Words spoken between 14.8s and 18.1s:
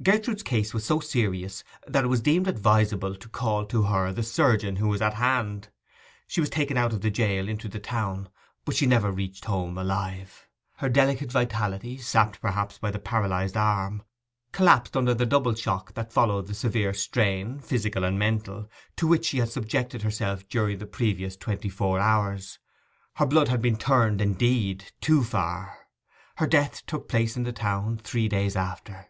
under the double shock that followed the severe strain, physical